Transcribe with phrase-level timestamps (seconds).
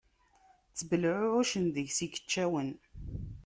[0.71, 2.69] Ttbelɛuεucen deg-s ikeččawen.